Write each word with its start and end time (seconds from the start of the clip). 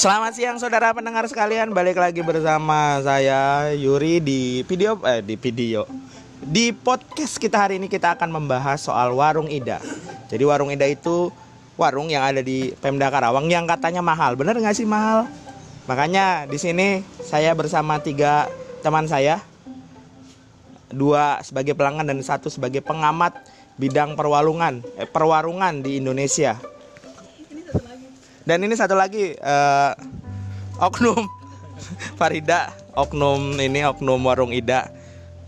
Selamat 0.00 0.32
siang 0.32 0.56
saudara 0.56 0.96
pendengar 0.96 1.28
sekalian, 1.28 1.76
balik 1.76 2.00
lagi 2.00 2.24
bersama 2.24 3.04
saya 3.04 3.68
Yuri 3.76 4.16
di 4.16 4.64
video 4.64 4.96
eh 5.04 5.20
di 5.20 5.36
video. 5.36 5.84
Di 6.40 6.72
podcast 6.72 7.36
kita 7.36 7.68
hari 7.68 7.76
ini 7.76 7.84
kita 7.84 8.16
akan 8.16 8.32
membahas 8.32 8.80
soal 8.80 9.12
warung 9.12 9.52
Ida. 9.52 9.76
Jadi 10.32 10.40
warung 10.40 10.72
Ida 10.72 10.88
itu 10.88 11.28
warung 11.76 12.08
yang 12.08 12.24
ada 12.24 12.40
di 12.40 12.72
Pemda 12.80 13.12
Karawang 13.12 13.52
yang 13.52 13.68
katanya 13.68 14.00
mahal. 14.00 14.40
Bener 14.40 14.56
nggak 14.56 14.72
sih 14.72 14.88
mahal? 14.88 15.28
Makanya 15.84 16.48
di 16.48 16.56
sini 16.56 17.04
saya 17.20 17.52
bersama 17.52 18.00
tiga 18.00 18.48
teman 18.80 19.04
saya, 19.04 19.44
dua 20.88 21.44
sebagai 21.44 21.76
pelanggan 21.76 22.08
dan 22.08 22.24
satu 22.24 22.48
sebagai 22.48 22.80
pengamat 22.80 23.36
bidang 23.76 24.16
perwalungan, 24.16 24.80
eh, 24.96 25.04
perwarungan 25.04 25.84
di 25.84 26.00
Indonesia. 26.00 26.56
Dan 28.44 28.64
ini 28.64 28.74
satu 28.76 28.96
lagi 28.96 29.36
eh, 29.36 29.92
oknum 30.80 31.28
Farida, 32.18 32.72
oknum 32.96 33.60
ini 33.60 33.84
oknum 33.84 34.20
warung 34.24 34.52
Ida. 34.52 34.88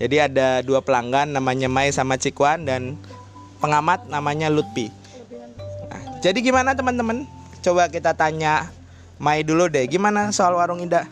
Jadi 0.02 0.16
ada 0.18 0.60
dua 0.66 0.82
pelanggan 0.82 1.30
namanya 1.30 1.70
Mai 1.70 1.95
sama 1.95 2.18
Cikwan 2.18 2.66
dan 2.66 2.98
pengamat 3.62 4.10
namanya 4.10 4.51
Lutfi. 4.51 4.91
Nah, 5.88 6.02
jadi 6.18 6.38
gimana 6.42 6.74
teman-teman? 6.74 7.28
Coba 7.62 7.87
kita 7.87 8.16
tanya 8.16 8.68
Mai 9.23 9.46
dulu 9.46 9.70
deh. 9.70 9.87
Gimana 9.87 10.34
soal 10.34 10.59
warung 10.59 10.82
Ida? 10.82 11.06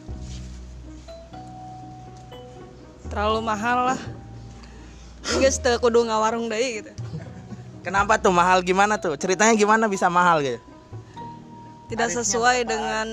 terlalu 3.10 3.42
mahal 3.42 3.78
lah 3.90 4.00
teu 5.60 5.76
kudu 5.82 6.06
ngawarung 6.06 6.46
deui 6.46 6.80
gitu. 6.80 6.92
Kenapa 7.82 8.16
tuh 8.16 8.30
mahal 8.30 8.62
gimana 8.62 8.96
tuh? 8.96 9.18
Ceritanya 9.18 9.52
gimana 9.58 9.90
bisa 9.90 10.06
mahal 10.06 10.40
gitu? 10.40 10.62
Tidak 11.90 12.06
sesuai 12.06 12.70
dengan 12.70 13.08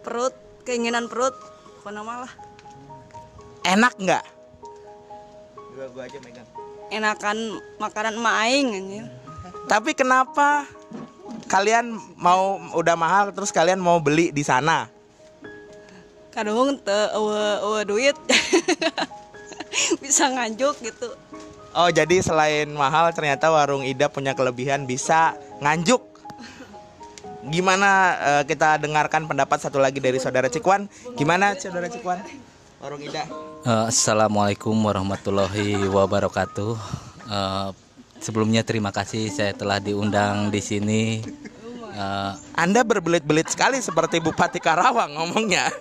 perut, 0.00 0.32
keinginan 0.64 1.04
perut. 1.12 1.36
Pokoknya 1.78 2.00
malah 2.00 2.32
Enak 3.68 3.94
nggak? 4.00 4.24
Dua 5.76 5.86
gua 5.92 6.08
aja 6.08 6.18
megang. 6.24 6.48
enakan 6.88 7.60
makanan 7.76 8.16
emak 8.16 8.36
aing 8.48 8.68
anjir. 8.72 9.04
Tapi 9.68 9.92
kenapa 9.92 10.64
kalian 11.52 12.00
mau 12.16 12.56
udah 12.72 12.96
mahal 12.96 13.28
terus 13.36 13.52
kalian 13.52 13.76
mau 13.76 14.00
beli 14.00 14.32
di 14.32 14.40
sana? 14.40 14.88
Kadung 16.32 16.80
teu 16.80 17.12
eueuh 17.12 17.60
eueuh 17.60 17.84
duit. 17.84 18.16
Bisa 20.02 20.32
nganjuk 20.32 20.80
gitu. 20.80 21.12
Oh 21.76 21.92
jadi 21.92 22.24
selain 22.24 22.72
mahal 22.72 23.12
ternyata 23.12 23.52
warung 23.52 23.84
Ida 23.84 24.08
punya 24.08 24.32
kelebihan 24.32 24.88
bisa 24.88 25.36
nganjuk. 25.60 26.07
Gimana 27.48 27.90
eh, 28.18 28.42
kita 28.44 28.76
dengarkan 28.76 29.24
pendapat 29.24 29.58
satu 29.58 29.78
lagi 29.78 29.98
dari 29.98 30.16
saudara 30.16 30.46
Cikwan? 30.46 30.84
Gimana 31.14 31.56
saudara 31.56 31.88
Cikwan? 31.88 32.20
Warung 32.78 33.00
Ida. 33.00 33.24
Eh, 33.64 33.84
Assalamualaikum 33.88 34.76
warahmatullahi 34.76 35.80
wabarakatuh. 35.82 36.72
Eh, 37.24 37.68
sebelumnya 38.18 38.60
terima 38.60 38.92
kasih 38.92 39.32
saya 39.32 39.52
telah 39.52 39.80
diundang 39.80 40.52
di 40.52 40.60
sini. 40.60 41.02
Eh, 41.88 42.32
Anda 42.54 42.84
berbelit-belit 42.84 43.48
sekali 43.48 43.80
seperti 43.80 44.20
Bupati 44.20 44.60
Karawang 44.60 45.16
ngomongnya. 45.16 45.72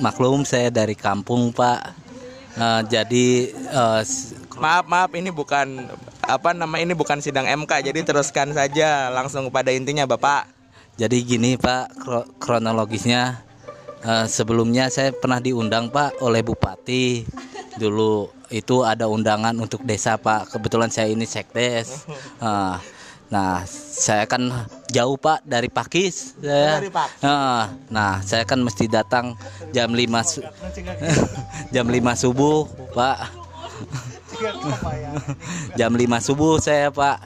maklum 0.00 0.48
saya 0.48 0.72
dari 0.72 0.94
kampung 0.94 1.50
Pak. 1.50 1.80
Eh, 2.54 2.82
jadi 2.88 3.26
s- 4.00 4.32
Maaf 4.54 4.86
maaf 4.86 5.10
ini 5.12 5.34
bukan 5.34 5.90
apa 6.22 6.54
nama 6.54 6.78
ini 6.78 6.94
bukan 6.94 7.18
sidang 7.18 7.42
MK 7.44 7.82
jadi 7.84 8.00
teruskan 8.00 8.54
saja 8.54 9.10
langsung 9.10 9.50
pada 9.50 9.74
intinya 9.74 10.06
Bapak. 10.06 10.53
Jadi 10.94 11.16
gini 11.20 11.56
Pak 11.56 11.84
kro- 11.96 12.28
kronologisnya 12.38 13.42
eh, 14.00 14.26
sebelumnya 14.26 14.88
saya 14.88 15.10
pernah 15.10 15.38
diundang 15.38 15.90
Pak 15.90 16.20
oleh 16.20 16.40
Bupati 16.40 17.26
dulu 17.74 18.30
itu 18.48 18.86
ada 18.86 19.10
undangan 19.10 19.54
untuk 19.56 19.82
desa 19.82 20.14
Pak 20.14 20.54
kebetulan 20.54 20.86
saya 20.88 21.10
ini 21.10 21.26
sekdes. 21.26 22.06
Eh, 22.38 22.76
Nah, 23.24 23.66
saya 23.66 24.28
kan 24.30 24.46
jauh 24.86 25.18
Pak 25.18 25.42
dari 25.42 25.66
Pakis. 25.66 26.38
Saya. 26.38 26.78
Dari 26.78 26.86
Pakis. 26.86 27.18
Nah, 27.18 27.66
nah, 27.90 28.12
saya 28.22 28.46
kan 28.46 28.62
mesti 28.62 28.86
datang 28.86 29.34
jam 29.74 29.90
5 29.90 30.22
su- 30.22 30.44
jam 31.74 31.88
5 31.88 31.98
subuh, 32.14 32.68
Pak. 32.94 33.18
jam 35.74 35.90
5 35.90 35.98
subuh 36.20 36.62
saya, 36.62 36.94
Pak. 36.94 37.16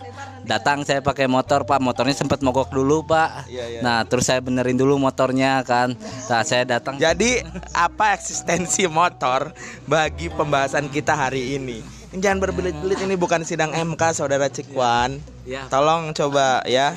Datang 0.48 0.80
saya 0.80 1.04
pakai 1.04 1.28
motor, 1.28 1.68
Pak. 1.68 1.76
Motornya 1.76 2.16
sempat 2.16 2.40
mogok 2.40 2.72
dulu, 2.72 3.04
Pak. 3.04 3.52
Iya, 3.52 3.64
iya. 3.68 3.80
Nah, 3.84 4.00
terus 4.08 4.24
saya 4.32 4.40
benerin 4.40 4.80
dulu 4.80 4.96
motornya 4.96 5.60
kan. 5.60 5.92
Nah, 6.24 6.40
saya 6.40 6.64
datang 6.64 6.96
Jadi 6.96 7.44
apa 7.76 8.16
eksistensi 8.16 8.88
motor 8.88 9.52
bagi 9.84 10.32
pembahasan 10.32 10.88
kita 10.88 11.12
hari 11.12 11.60
ini? 11.60 11.84
Jangan 12.16 12.40
berbelit-belit 12.40 12.96
ini 13.04 13.20
bukan 13.20 13.44
sidang 13.44 13.76
MK 13.76 14.16
saudara 14.16 14.48
Cikwan. 14.48 15.20
Ya. 15.44 15.68
Tolong 15.68 16.16
coba 16.16 16.64
ya. 16.64 16.96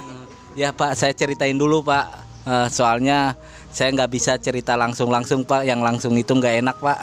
Ya 0.56 0.72
Pak, 0.72 0.95
saya 0.95 1.12
ceritain 1.12 1.59
dulu 1.59 1.83
Pak. 1.83 2.07
Eh, 2.47 2.68
soalnya 2.72 3.35
saya 3.75 3.91
nggak 3.91 4.12
bisa 4.16 4.39
cerita 4.39 4.79
langsung-langsung 4.79 5.44
Pak. 5.44 5.68
Yang 5.68 5.79
langsung 5.83 6.16
itu 6.16 6.31
nggak 6.31 6.56
enak 6.63 6.78
Pak. 6.79 7.00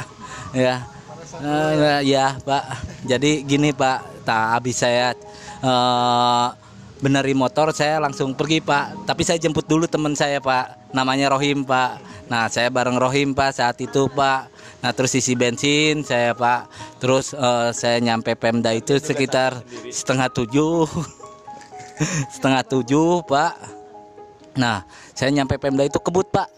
Ya, 0.57 0.89
Eh, 1.39 2.01
ya 2.09 2.41
Pak. 2.41 2.65
Jadi 3.05 3.45
gini 3.45 3.71
Pak, 3.77 4.18
tak 4.29 4.61
habis 4.61 4.77
saya 4.77 5.17
eh, 5.65 6.47
benerin 7.01 7.41
motor, 7.41 7.73
saya 7.73 7.97
langsung 7.97 8.37
pergi 8.37 8.61
Pak. 8.61 9.09
Tapi 9.09 9.23
saya 9.25 9.41
jemput 9.41 9.65
dulu 9.65 9.89
teman 9.89 10.13
saya 10.13 10.45
Pak. 10.45 10.93
Namanya 10.93 11.33
Rohim 11.33 11.65
Pak. 11.65 12.05
Nah 12.29 12.53
saya 12.53 12.69
bareng 12.69 13.01
Rohim 13.01 13.33
Pak 13.33 13.57
saat 13.57 13.81
itu 13.81 14.05
Pak. 14.13 14.53
Nah 14.85 14.93
terus 14.93 15.17
isi 15.17 15.33
bensin 15.33 16.05
saya 16.05 16.37
Pak. 16.37 16.69
Terus 17.01 17.33
eh, 17.33 17.73
saya 17.73 17.97
nyampe 18.05 18.37
Pemda 18.37 18.77
itu 18.77 19.01
sekitar 19.01 19.65
setengah 19.89 20.29
tujuh. 20.29 20.85
setengah 22.33 22.63
tujuh 22.67 23.27
pak 23.27 23.55
nah 24.59 24.83
saya 25.15 25.31
nyampe 25.31 25.59
Pemda 25.59 25.87
itu 25.87 25.99
kebut 25.99 26.31
pak 26.31 26.49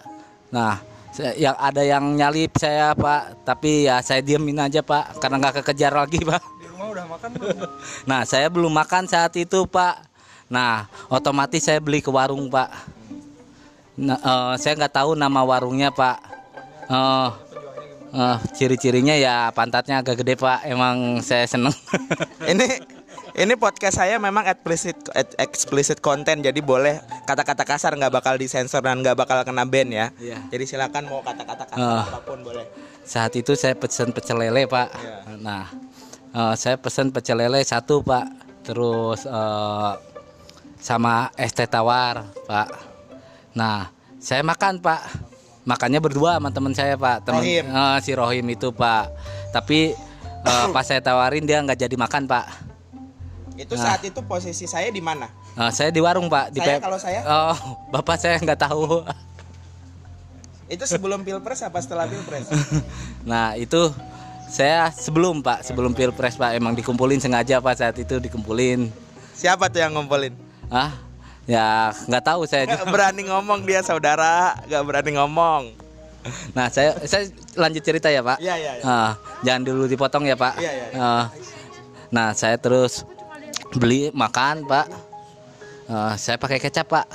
nah 0.52 0.80
saya- 1.12 1.36
yang 1.36 1.56
ada 1.56 1.82
yang 1.84 2.04
nyalip 2.16 2.52
saya 2.56 2.96
pak 2.96 3.44
tapi 3.44 3.88
ya 3.88 4.00
saya 4.00 4.24
diemin 4.24 4.60
aja 4.60 4.80
pak 4.80 5.20
karena 5.20 5.36
nggak 5.40 5.64
kekejar 5.64 5.92
lagi 5.92 6.20
pak 6.30 6.40
nah 8.10 8.24
saya 8.24 8.48
belum 8.48 8.72
makan 8.72 9.04
saat 9.06 9.36
itu 9.36 9.68
pak 9.68 10.00
nah 10.50 10.88
otomatis 11.12 11.62
saya 11.62 11.78
beli 11.78 12.02
ke 12.02 12.10
warung 12.10 12.48
pak 12.50 12.68
nah, 13.94 14.18
eh, 14.18 14.52
saya 14.58 14.74
nggak 14.74 14.94
tahu 14.96 15.14
nama 15.14 15.40
warungnya 15.44 15.92
pak 15.92 16.30
Eh, 16.90 17.28
eh, 18.18 18.36
ciri-cirinya 18.58 19.14
ya 19.14 19.54
pantatnya 19.54 20.02
agak 20.02 20.26
gede 20.26 20.34
pak 20.34 20.66
emang 20.66 21.22
saya 21.22 21.46
seneng 21.46 21.70
Ini 22.50 22.66
ini 23.38 23.54
podcast 23.54 24.02
saya 24.02 24.18
memang 24.18 24.42
explicit 24.50 24.98
explicit 25.38 26.02
content 26.02 26.42
jadi 26.42 26.58
boleh 26.58 26.98
kata-kata 27.30 27.62
kasar 27.62 27.94
nggak 27.94 28.10
bakal 28.10 28.34
disensor 28.34 28.82
dan 28.82 28.98
nggak 28.98 29.14
bakal 29.14 29.38
kena 29.46 29.62
ban 29.62 29.86
ya. 29.86 30.10
Iya. 30.18 30.42
Jadi 30.50 30.64
silakan 30.66 31.06
mau 31.06 31.22
kata-kata 31.22 31.62
kasar 31.70 31.78
Ah. 31.78 32.04
apa 32.10 32.26
pun 32.26 32.42
boleh. 32.42 32.66
Saat 33.06 33.38
itu 33.38 33.54
saya 33.54 33.78
pesen 33.78 34.10
pecel 34.10 34.34
lele 34.34 34.66
pak. 34.66 34.90
Iya. 34.98 35.38
Nah, 35.38 35.70
eh, 36.30 36.54
saya 36.54 36.76
pesen 36.76 37.10
pecel 37.10 37.38
lele 37.38 37.60
satu 37.60 38.00
pak. 38.00 38.26
Terus 38.60 39.24
eh, 39.24 39.92
sama 40.78 41.28
es 41.34 41.52
teh 41.52 41.64
tawar 41.64 42.24
pak. 42.44 42.68
Nah, 43.52 43.90
saya 44.16 44.40
makan 44.40 44.78
pak. 44.78 45.02
Makannya 45.60 46.00
berdua 46.00 46.40
sama 46.40 46.48
teman 46.50 46.72
saya 46.72 46.96
pak. 46.96 47.26
Rohim. 47.26 47.64
eh, 47.64 47.96
si 48.00 48.10
Rohim 48.12 48.46
itu 48.48 48.70
pak. 48.70 49.12
Tapi 49.50 49.92
eh, 50.40 50.66
pas 50.70 50.82
saya 50.82 50.98
tawarin 50.98 51.44
dia 51.44 51.60
nggak 51.60 51.78
jadi 51.78 51.96
makan 51.96 52.24
pak. 52.24 52.46
Itu 53.54 53.76
Nah. 53.76 53.92
saat 53.92 54.00
itu 54.02 54.24
posisi 54.24 54.64
saya 54.64 54.88
di 54.88 55.04
mana? 55.04 55.28
Eh, 55.52 55.70
saya 55.70 55.92
di 55.92 56.00
warung 56.00 56.32
pak. 56.32 56.48
Di 56.48 56.58
Saya 56.58 56.80
kalau 56.80 56.96
saya? 56.96 57.20
Oh, 57.22 57.56
bapak 57.92 58.16
saya 58.16 58.40
nggak 58.40 58.60
tahu. 58.62 59.04
Itu 60.64 60.86
sebelum 60.86 61.26
pilpres 61.26 61.60
apa 61.60 61.82
setelah 61.82 62.06
pilpres? 62.06 62.46
Nah 63.30 63.52
itu 63.52 63.90
saya 64.50 64.90
sebelum 64.90 65.40
pak, 65.40 65.62
sebelum 65.62 65.94
pilpres 65.94 66.34
pak 66.34 66.58
emang 66.58 66.74
dikumpulin 66.74 67.22
sengaja 67.22 67.62
pak 67.62 67.74
saat 67.78 67.96
itu 68.02 68.18
dikumpulin. 68.18 68.90
Siapa 69.32 69.70
tuh 69.70 69.80
yang 69.80 69.94
ngumpulin? 69.94 70.34
Ah, 70.66 70.90
ya 71.46 71.94
nggak 72.10 72.24
tahu 72.26 72.44
saya. 72.50 72.66
Gak 72.66 72.90
berani 72.90 73.30
ngomong 73.30 73.62
dia 73.62 73.80
saudara, 73.86 74.58
gak 74.66 74.82
berani 74.82 75.14
ngomong. 75.14 75.70
Nah 76.52 76.68
saya 76.68 76.98
saya 77.06 77.30
lanjut 77.56 77.80
cerita 77.80 78.10
ya 78.12 78.20
pak. 78.20 78.42
Iya 78.42 78.54
iya. 78.58 78.72
iya. 78.76 78.84
Ah, 78.84 79.12
jangan 79.46 79.62
dulu 79.64 79.86
dipotong 79.86 80.26
ya 80.26 80.36
pak. 80.36 80.58
Iya, 80.58 80.72
iya, 80.74 80.86
iya. 80.92 81.00
Ah, 81.00 81.24
nah 82.10 82.34
saya 82.34 82.58
terus 82.58 83.06
beli 83.78 84.10
makan 84.12 84.66
pak. 84.66 84.86
Ah, 85.86 86.18
saya 86.18 86.36
pakai 86.36 86.58
kecap 86.58 86.90
pak. 86.90 87.06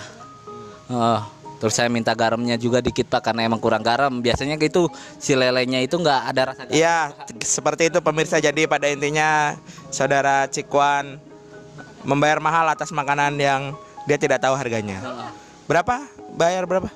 Ah, 0.90 1.28
terus 1.60 1.74
saya 1.76 1.88
minta 1.88 2.12
garamnya 2.12 2.60
juga 2.60 2.84
dikit 2.84 3.08
pak 3.08 3.32
karena 3.32 3.48
emang 3.48 3.60
kurang 3.60 3.82
garam. 3.82 4.24
Biasanya 4.24 4.60
gitu 4.60 4.92
si 5.18 5.34
lelenya 5.34 5.82
itu 5.82 5.96
nggak 5.96 6.22
ada 6.32 6.42
rasa 6.54 6.62
garam. 6.68 6.76
Iya, 6.76 6.98
seperti 7.42 7.90
itu 7.94 8.00
pemirsa. 8.04 8.38
Jadi 8.40 8.68
pada 8.68 8.90
intinya 8.92 9.56
saudara 9.90 10.48
Cikwan 10.52 11.20
membayar 12.06 12.38
mahal 12.38 12.70
atas 12.70 12.94
makanan 12.94 13.36
yang 13.42 13.74
dia 14.06 14.18
tidak 14.22 14.40
tahu 14.40 14.54
harganya. 14.54 15.02
Berapa 15.66 16.06
bayar 16.38 16.70
berapa? 16.70 16.88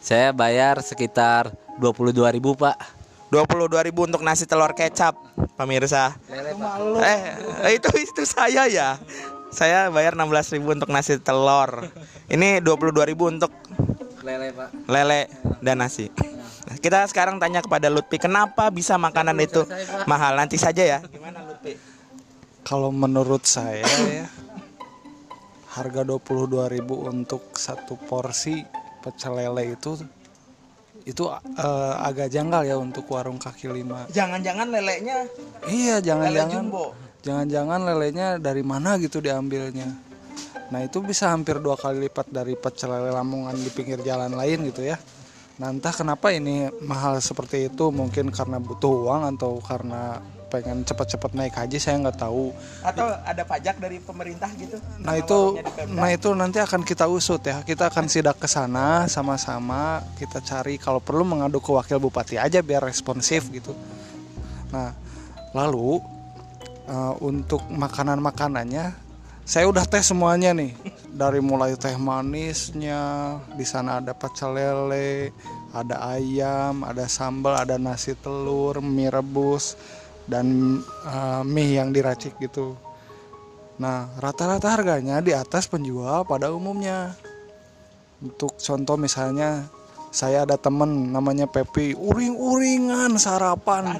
Saya 0.00 0.32
bayar 0.32 0.80
sekitar 0.80 1.52
22.000 1.80 2.40
Pak. 2.56 2.76
22.000 3.30 3.94
untuk 3.94 4.26
nasi 4.26 4.42
telur 4.42 4.74
kecap, 4.74 5.14
pemirsa. 5.54 6.18
Eh, 6.98 7.20
eh, 7.62 7.72
itu 7.78 7.86
itu 7.94 8.22
saya 8.26 8.66
ya. 8.66 8.98
Saya 9.54 9.86
bayar 9.90 10.18
16.000 10.18 10.62
untuk 10.66 10.90
nasi 10.90 11.14
telur. 11.22 11.86
Ini 12.26 12.58
22.000 12.58 13.34
untuk 13.38 13.54
Lele 14.20 14.52
Pak. 14.52 14.68
lele 14.86 15.20
dan 15.60 15.80
nasi. 15.80 16.12
Kita 16.78 17.02
sekarang 17.04 17.40
tanya 17.40 17.60
kepada 17.60 17.88
Lutfi, 17.88 18.16
kenapa 18.16 18.68
bisa 18.68 18.94
makanan 18.94 19.36
itu 19.40 19.64
mahal? 20.04 20.36
Nanti 20.36 20.54
saja 20.54 20.84
ya. 20.84 20.98
Gimana 21.02 21.40
Lutfi? 21.42 21.74
Kalau 22.60 22.92
menurut 22.92 23.42
saya 23.42 23.82
ya 24.06 24.28
harga 25.70 26.02
22.000 26.02 26.82
untuk 26.84 27.54
satu 27.54 27.94
porsi 27.96 28.60
pecel 29.00 29.32
lele 29.32 29.72
itu 29.72 29.96
itu 31.00 31.24
eh, 31.56 31.94
agak 31.96 32.28
janggal 32.28 32.62
ya 32.62 32.76
untuk 32.76 33.08
warung 33.08 33.40
kaki 33.40 33.72
lima. 33.72 34.04
Jangan-jangan 34.12 34.68
lelenya 34.68 35.24
Iya, 35.64 35.96
lele 35.96 36.04
jangan-jangan 36.04 36.52
jumbo. 36.52 36.84
jangan-jangan 37.22 37.80
lelenya 37.86 38.26
dari 38.36 38.60
mana 38.60 39.00
gitu 39.00 39.24
diambilnya. 39.24 39.88
Nah, 40.70 40.80
itu 40.86 41.02
bisa 41.02 41.34
hampir 41.34 41.58
dua 41.58 41.74
kali 41.74 42.06
lipat 42.06 42.30
dari 42.30 42.54
pecel 42.54 42.94
lele 42.94 43.10
Lamongan 43.10 43.58
di 43.58 43.70
pinggir 43.74 43.98
jalan 44.06 44.30
lain 44.34 44.70
gitu 44.70 44.86
ya. 44.86 44.96
Nah, 45.58 45.74
entah 45.74 45.92
kenapa 45.92 46.30
ini 46.30 46.70
mahal 46.80 47.18
seperti 47.18 47.68
itu, 47.68 47.90
mungkin 47.90 48.30
karena 48.30 48.56
butuh 48.62 49.10
uang 49.10 49.36
atau 49.36 49.58
karena 49.60 50.22
pengen 50.50 50.82
cepat-cepat 50.82 51.30
naik 51.38 51.54
haji, 51.54 51.78
saya 51.78 51.96
nggak 52.02 52.18
tahu. 52.18 52.50
Atau 52.82 53.06
ada 53.06 53.42
pajak 53.46 53.78
dari 53.78 54.02
pemerintah 54.02 54.50
gitu? 54.58 54.82
Nah 54.98 55.14
itu, 55.14 55.62
nah 55.94 56.10
itu 56.10 56.34
nanti 56.34 56.58
akan 56.58 56.82
kita 56.82 57.06
usut 57.06 57.38
ya. 57.46 57.62
Kita 57.62 57.86
akan 57.86 58.10
sidak 58.10 58.42
ke 58.42 58.50
sana 58.50 59.06
sama-sama. 59.06 60.02
Kita 60.18 60.42
cari 60.42 60.76
kalau 60.76 60.98
perlu 60.98 61.22
mengadu 61.22 61.62
ke 61.62 61.70
wakil 61.70 62.02
bupati 62.02 62.36
aja 62.36 62.58
biar 62.60 62.82
responsif 62.82 63.46
gitu. 63.54 63.72
Nah 64.74 64.90
lalu 65.54 66.02
eh, 66.90 67.14
untuk 67.22 67.62
makanan 67.70 68.18
makanannya, 68.18 69.09
saya 69.50 69.66
udah 69.66 69.82
tes 69.82 70.06
semuanya 70.06 70.54
nih. 70.54 70.70
Dari 71.10 71.42
mulai 71.42 71.74
teh 71.74 71.98
manisnya, 71.98 73.34
di 73.58 73.66
sana 73.66 73.98
ada 73.98 74.14
pecel 74.14 74.54
lele, 74.54 75.34
ada 75.74 76.14
ayam, 76.14 76.86
ada 76.86 77.10
sambal, 77.10 77.58
ada 77.58 77.74
nasi 77.74 78.14
telur, 78.14 78.78
mie 78.78 79.10
rebus, 79.10 79.74
dan 80.30 80.78
eh, 80.86 81.42
mie 81.42 81.82
yang 81.82 81.90
diracik 81.90 82.38
gitu. 82.38 82.78
Nah, 83.82 84.06
rata-rata 84.22 84.70
harganya 84.70 85.18
di 85.18 85.34
atas 85.34 85.66
penjual 85.66 86.22
pada 86.30 86.54
umumnya. 86.54 87.18
Untuk 88.22 88.54
contoh 88.54 88.94
misalnya, 88.94 89.66
saya 90.14 90.46
ada 90.46 90.54
temen 90.62 91.10
namanya 91.10 91.50
Pepi, 91.50 91.98
uring-uringan 91.98 93.18
sarapan. 93.18 93.98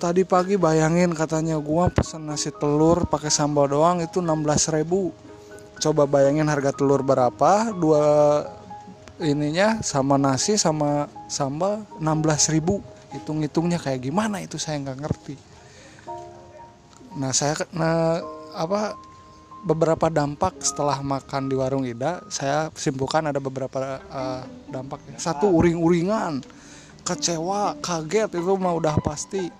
Tadi 0.00 0.24
pagi 0.24 0.56
bayangin 0.56 1.12
katanya 1.12 1.60
gua 1.60 1.92
pesen 1.92 2.24
nasi 2.24 2.48
telur 2.56 3.04
pakai 3.04 3.28
sambal 3.28 3.68
doang 3.68 4.00
itu 4.00 4.24
16.000 4.24 4.80
Coba 5.80 6.08
bayangin 6.08 6.48
harga 6.48 6.72
telur 6.72 7.04
berapa, 7.04 7.68
dua 7.76 8.04
ininya 9.20 9.84
sama 9.84 10.16
nasi 10.16 10.56
sama 10.56 11.04
sambal 11.28 11.84
16.000 12.00 13.12
Hitung-hitungnya 13.12 13.76
kayak 13.76 14.00
gimana 14.08 14.40
itu 14.40 14.56
saya 14.56 14.80
nggak 14.80 14.98
ngerti. 15.04 15.36
Nah 17.20 17.36
saya 17.36 17.60
nah, 17.76 18.24
apa 18.56 18.96
beberapa 19.68 20.08
dampak 20.08 20.64
setelah 20.64 20.96
makan 21.04 21.52
di 21.52 21.60
warung 21.60 21.84
Ida 21.84 22.24
saya 22.32 22.72
simpulkan 22.72 23.28
ada 23.28 23.36
beberapa 23.36 24.00
eh, 24.00 24.42
dampak. 24.72 25.20
Satu 25.20 25.52
uring-uringan, 25.52 26.40
kecewa, 27.04 27.76
kaget 27.84 28.32
itu 28.32 28.52
mah 28.56 28.72
udah 28.72 28.96
pasti. 29.04 29.50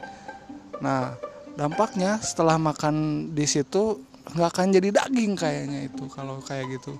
Nah 0.81 1.17
dampaknya 1.55 2.17
setelah 2.21 2.57
makan 2.57 3.29
di 3.37 3.45
situ 3.45 4.01
nggak 4.31 4.49
akan 4.53 4.67
jadi 4.73 4.89
daging 4.95 5.33
kayaknya 5.37 5.89
itu 5.89 6.05
kalau 6.13 6.41
kayak 6.45 6.81
gitu. 6.81 6.97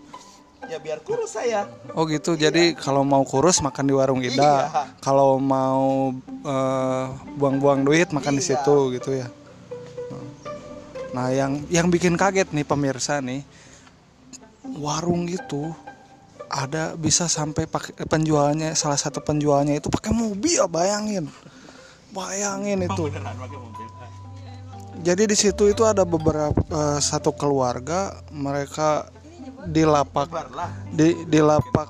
Ya 0.69 0.77
biar 0.77 1.01
kurus 1.01 1.35
saya. 1.35 1.67
Oh 1.97 2.05
gitu. 2.05 2.37
Jadi 2.37 2.77
kalau 2.77 3.01
mau 3.03 3.25
kurus 3.25 3.65
makan 3.65 3.85
di 3.89 3.95
warung 3.97 4.21
Ida. 4.21 4.37
Iya. 4.37 4.85
Kalau 5.01 5.41
mau 5.41 6.13
eh, 6.45 7.05
buang-buang 7.41 7.83
duit 7.83 8.13
makan 8.13 8.37
di 8.37 8.45
Iya. 8.45 8.61
situ 8.61 8.77
gitu 8.95 9.11
ya. 9.17 9.27
Nah, 11.11 11.27
yang 11.35 11.67
yang 11.67 11.91
bikin 11.91 12.15
kaget 12.15 12.55
nih 12.55 12.63
pemirsa 12.63 13.19
nih. 13.19 13.43
Warung 14.79 15.27
itu 15.27 15.75
ada 16.51 16.95
bisa 16.95 17.27
sampai 17.27 17.67
pakai 17.67 18.07
penjualnya 18.07 18.75
salah 18.79 18.99
satu 18.99 19.19
penjualnya 19.23 19.79
itu 19.79 19.91
pakai 19.91 20.15
mobil 20.15 20.63
bayangin. 20.71 21.27
Bayangin 22.11 22.85
itu. 22.85 23.11
Jadi 25.01 25.23
di 25.25 25.37
situ 25.39 25.71
itu 25.71 25.83
ada 25.87 26.05
beberapa 26.05 26.53
eh, 26.61 26.99
satu 27.01 27.33
keluarga 27.33 28.21
mereka 28.29 29.09
di 29.65 29.85
lapak 29.85 30.29
di 30.93 31.25
di 31.29 31.41
lapak 31.41 31.89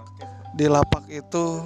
di 0.54 0.66
lapak 0.66 1.06
itu 1.10 1.62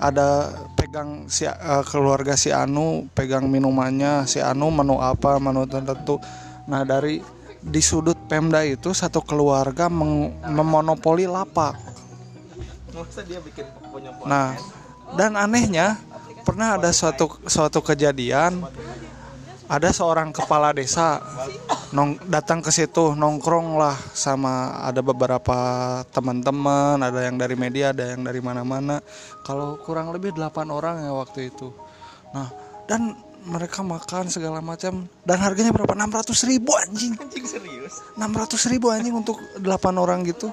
ada 0.00 0.50
pegang 0.74 1.28
si 1.30 1.46
eh, 1.46 1.84
keluarga 1.86 2.34
si 2.34 2.50
Anu 2.50 3.06
pegang 3.14 3.46
minumannya 3.46 4.26
si 4.26 4.42
Anu 4.42 4.74
menu 4.74 4.98
apa 4.98 5.38
menu 5.38 5.68
tertentu. 5.70 6.18
Nah 6.66 6.82
dari 6.82 7.22
di 7.60 7.82
sudut 7.84 8.16
Pemda 8.26 8.64
itu 8.64 8.90
satu 8.90 9.20
keluarga 9.22 9.86
meng- 9.86 10.34
memonopoli 10.50 11.30
lapak. 11.30 11.78
Nah 14.26 14.58
dan 15.14 15.38
anehnya 15.38 16.00
pernah 16.50 16.74
ada 16.74 16.90
suatu 16.90 17.38
suatu 17.46 17.78
kejadian 17.78 18.58
ada 19.70 19.94
seorang 19.94 20.34
kepala 20.34 20.74
desa 20.74 21.22
nong 21.94 22.18
datang 22.26 22.58
ke 22.58 22.74
situ 22.74 23.14
nongkrong 23.14 23.78
lah 23.78 23.94
sama 24.10 24.82
ada 24.82 24.98
beberapa 24.98 25.54
teman-teman 26.10 26.98
ada 26.98 27.22
yang 27.22 27.38
dari 27.38 27.54
media 27.54 27.94
ada 27.94 28.18
yang 28.18 28.26
dari 28.26 28.42
mana-mana. 28.42 28.98
Kalau 29.46 29.78
kurang 29.78 30.10
lebih 30.10 30.34
8 30.34 30.74
orang 30.74 31.06
ya 31.06 31.14
waktu 31.14 31.54
itu. 31.54 31.70
Nah 32.34 32.50
dan 32.90 33.14
mereka 33.46 33.86
makan 33.86 34.26
segala 34.26 34.58
macam 34.58 35.06
dan 35.22 35.38
harganya 35.38 35.70
berapa? 35.70 35.94
600 35.94 36.34
ribu 36.50 36.74
anjing. 36.74 37.14
Anjing 37.14 37.46
serius. 37.46 38.02
600 38.18 38.58
ribu 38.74 38.90
anjing 38.90 39.14
untuk 39.14 39.38
8 39.54 39.70
orang 40.02 40.26
gitu. 40.26 40.50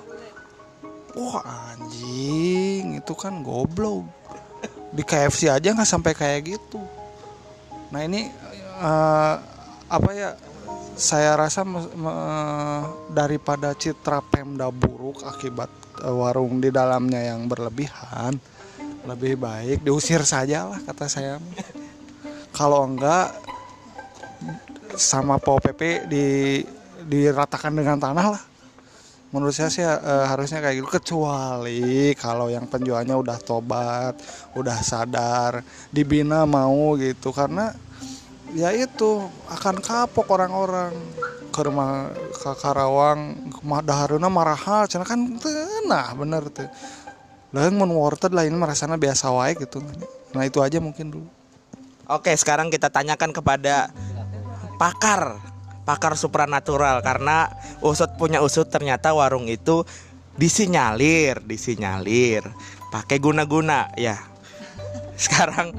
Wah 1.17 1.41
anjing 1.73 3.01
itu 3.01 3.13
kan 3.17 3.41
goblok 3.41 4.05
di 4.97 5.05
KFC 5.05 5.53
aja 5.53 5.77
nggak 5.77 5.85
sampai 5.85 6.17
kayak 6.17 6.57
gitu. 6.57 6.81
Nah 7.93 8.01
ini 8.01 8.25
eh, 8.81 9.35
apa 9.87 10.09
ya 10.17 10.33
saya 10.97 11.37
rasa 11.37 11.61
me- 11.61 11.93
me- 11.93 12.85
daripada 13.13 13.77
citra 13.77 14.25
Pemda 14.25 14.73
buruk 14.73 15.21
akibat 15.21 15.69
eh, 16.01 16.09
warung 16.09 16.57
di 16.57 16.73
dalamnya 16.73 17.21
yang 17.21 17.45
berlebihan 17.45 18.41
lebih 19.05 19.37
baik 19.37 19.85
diusir 19.85 20.25
saja 20.25 20.65
lah 20.65 20.81
kata 20.81 21.05
saya. 21.05 21.37
Kalau 22.57 22.89
enggak 22.89 23.37
sama 24.97 25.37
Pol 25.37 25.61
PP 25.61 26.09
di 26.09 26.25
diratakan 27.05 27.71
dengan 27.71 28.01
tanah 28.01 28.27
lah 28.33 28.43
menurut 29.31 29.51
saya 29.51 29.69
sih 29.71 29.83
eh, 29.83 30.25
harusnya 30.27 30.63
kayak 30.63 30.83
gitu. 30.83 30.87
Kecuali 30.87 32.15
kalau 32.15 32.47
yang 32.47 32.65
penjualnya 32.67 33.15
udah 33.17 33.37
tobat 33.41 34.15
udah 34.55 34.77
sadar 34.81 35.61
dibina 35.91 36.47
mau 36.47 36.95
gitu. 36.99 37.35
Karena 37.35 37.71
ya 38.55 38.71
itu 38.71 39.25
akan 39.51 39.83
kapok 39.83 40.27
orang-orang. 40.31 40.93
Ke 41.47 41.65
rumah 41.65 42.13
ke 42.37 42.53
Karawang 42.61 43.49
daharuna 43.81 44.29
marahal 44.29 44.85
cenah 44.85 45.09
kan 45.09 45.41
tenah 45.41 46.13
bener 46.13 46.45
tuh. 46.53 46.69
Lain 47.49 47.73
mun 47.73 47.89
wortel 47.97 48.29
lain 48.29 48.53
merasana 48.53 48.93
biasa 48.93 49.33
wae 49.33 49.57
gitu. 49.57 49.81
Nah 50.37 50.45
itu 50.45 50.61
aja 50.61 50.77
mungkin 50.77 51.09
dulu. 51.09 51.29
Oke, 52.07 52.31
sekarang 52.39 52.71
kita 52.71 52.87
tanyakan 52.87 53.35
kepada 53.35 53.91
pakar, 54.79 55.41
pakar 55.87 56.19
supranatural 56.19 56.99
karena 56.99 57.47
usut 57.79 58.19
punya 58.19 58.43
usut 58.43 58.67
ternyata 58.67 59.15
warung 59.15 59.47
itu 59.47 59.87
disinyalir, 60.35 61.39
disinyalir, 61.47 62.43
pakai 62.91 63.23
guna-guna 63.23 63.95
ya. 63.95 64.19
Sekarang 65.15 65.71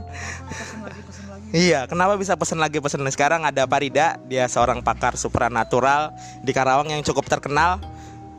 Iya, 1.48 1.88
kenapa 1.88 2.20
bisa 2.20 2.36
pesen 2.36 2.60
lagi 2.60 2.76
pesen 2.76 3.00
lagi? 3.00 3.16
Sekarang 3.16 3.40
ada 3.40 3.64
Parida, 3.64 4.20
dia 4.28 4.44
seorang 4.52 4.84
pakar 4.84 5.16
supranatural 5.16 6.12
di 6.44 6.52
Karawang 6.52 6.92
yang 6.92 7.00
cukup 7.00 7.24
terkenal. 7.24 7.80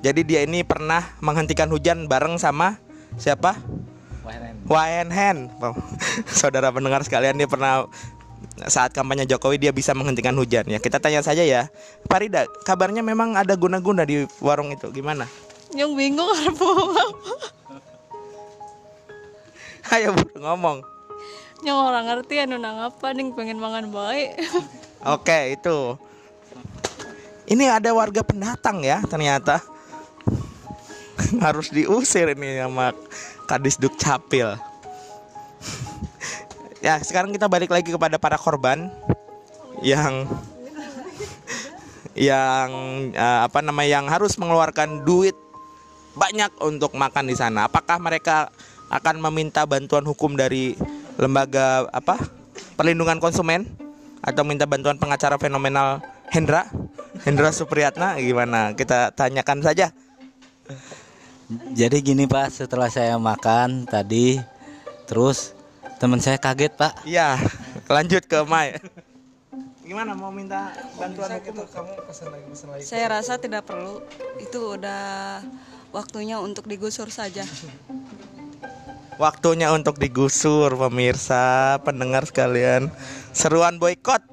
Jadi 0.06 0.22
dia 0.22 0.46
ini 0.46 0.62
pernah 0.62 1.02
menghentikan 1.18 1.74
hujan 1.74 2.06
bareng 2.06 2.38
sama 2.38 2.78
siapa? 3.18 3.58
Wayan 4.70 5.10
Hen, 5.10 5.50
saudara 6.30 6.70
pendengar 6.70 7.02
sekalian 7.02 7.34
dia 7.34 7.50
pernah 7.50 7.90
saat 8.67 8.91
kampanye 8.91 9.24
Jokowi 9.24 9.60
dia 9.60 9.72
bisa 9.72 9.96
menghentikan 9.96 10.36
hujan 10.36 10.67
ya. 10.67 10.79
Kita 10.79 11.00
tanya 11.00 11.24
saja 11.24 11.43
ya, 11.43 11.72
Farida, 12.08 12.46
kabarnya 12.67 13.03
memang 13.03 13.36
ada 13.39 13.55
guna-guna 13.55 14.03
di 14.03 14.27
warung 14.43 14.72
itu, 14.72 14.91
gimana? 14.91 15.27
Yang 15.72 15.91
bingung 15.96 16.31
harus. 16.39 17.10
Ayo 19.89 20.13
buru 20.13 20.38
ngomong. 20.38 20.77
Yang 21.65 21.77
orang 21.81 22.05
ngerti 22.08 22.36
anu 22.39 22.55
nang 22.62 22.79
apa 22.79 23.12
nih 23.12 23.34
pengen 23.36 23.60
mangan 23.60 23.89
baik. 23.91 24.38
Oke, 25.15 25.60
itu. 25.60 25.98
Ini 27.50 27.65
ada 27.81 27.89
warga 27.91 28.22
pendatang 28.22 28.86
ya 28.86 29.01
ternyata. 29.10 29.60
Harus 31.43 31.74
diusir 31.74 32.31
ini 32.38 32.62
sama 32.62 32.93
Kadis 33.50 33.75
Dukcapil. 33.81 34.69
Ya, 36.79 37.00
sekarang 37.00 37.31
kita 37.31 37.48
balik 37.48 37.71
lagi 37.71 37.91
kepada 37.91 38.19
para 38.19 38.36
korban 38.39 38.91
yang 39.83 40.27
yang 42.19 42.69
eh, 43.15 43.39
apa 43.48 43.63
namanya 43.63 44.01
yang 44.01 44.05
harus 44.12 44.36
mengeluarkan 44.36 45.07
duit 45.07 45.36
banyak 46.19 46.51
untuk 46.59 46.91
makan 46.98 47.31
di 47.31 47.36
sana. 47.38 47.71
Apakah 47.71 47.95
mereka 48.01 48.51
akan 48.91 49.24
meminta 49.29 49.63
bantuan 49.63 50.03
hukum 50.03 50.36
dari 50.36 50.75
lembaga 51.15 51.88
apa 51.95 52.19
perlindungan 52.75 53.24
konsumen? 53.24 53.67
Atau 54.19 54.43
minta 54.43 54.67
bantuan 54.67 55.00
pengacara 55.00 55.39
fenomenal 55.39 56.03
Hendra? 56.27 56.67
Hendra 57.24 57.55
Supriyatna 57.55 58.19
gimana? 58.19 58.75
Kita 58.75 59.15
tanyakan 59.15 59.63
saja. 59.63 59.95
Jadi 61.71 62.03
gini 62.03 62.27
Pak, 62.27 62.51
setelah 62.51 62.91
saya 62.91 63.15
makan 63.15 63.88
tadi, 63.88 64.38
terus 65.07 65.55
teman 66.00 66.24
saya 66.24 66.39
kaget 66.39 66.74
Pak. 66.79 67.03
iya 67.03 67.36
lanjut 67.91 68.24
ke 68.24 68.39
Mai. 68.48 68.79
Gimana 69.84 70.15
mau 70.15 70.29
minta 70.32 70.72
bantuan 70.96 71.34
hukum? 71.41 71.65
Kamu 71.65 71.91
pesan 72.08 72.29
lagi 72.29 72.46
pesan 72.46 72.68
lagi. 72.72 72.84
Saya 72.86 73.06
rasa 73.10 73.41
tidak 73.41 73.65
perlu. 73.65 74.00
Itu 74.38 74.79
udah 74.79 75.41
waktunya 75.91 76.39
untuk 76.39 76.70
digusur 76.70 77.12
saja. 77.12 77.44
waktunya 79.20 79.68
untuk 79.75 80.00
digusur 80.00 80.72
pemirsa 80.77 81.75
pendengar 81.84 82.24
sekalian. 82.29 82.88
Seruan 83.36 83.82
boykot. 83.82 84.24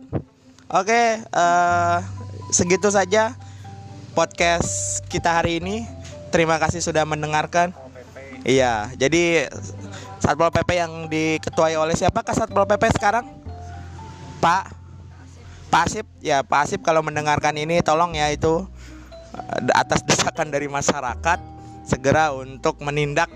Oke 0.70 1.18
eh, 1.24 1.98
segitu 2.54 2.92
saja 2.92 3.34
podcast 4.14 5.02
kita 5.10 5.40
hari 5.40 5.58
ini. 5.58 5.88
Terima 6.30 6.60
kasih 6.60 6.84
sudah 6.84 7.02
mendengarkan. 7.08 7.72
Iya 8.46 8.92
jadi 8.94 9.50
satpol 10.26 10.50
pp 10.50 10.70
yang 10.74 11.06
diketuai 11.06 11.78
oleh 11.78 11.94
siapakah 11.94 12.34
satpol 12.34 12.66
pp 12.66 12.90
sekarang 12.98 13.30
pak 14.42 14.74
Pak 15.66 15.92
ya 16.22 16.46
Pak 16.46 16.60
Asip 16.66 16.80
kalau 16.86 17.02
mendengarkan 17.02 17.52
ini 17.58 17.82
tolong 17.82 18.14
ya 18.14 18.30
itu 18.30 18.64
eh, 19.34 19.60
atas 19.74 20.02
desakan 20.06 20.48
dari 20.50 20.70
masyarakat 20.70 21.38
segera 21.86 22.34
untuk 22.34 22.82
menindak 22.82 23.30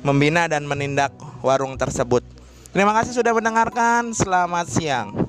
membina 0.00 0.48
dan 0.48 0.64
menindak 0.64 1.12
warung 1.44 1.76
tersebut. 1.76 2.24
Terima 2.70 2.94
kasih 2.96 3.18
sudah 3.20 3.34
mendengarkan. 3.34 4.14
Selamat 4.14 4.70
siang. 4.70 5.19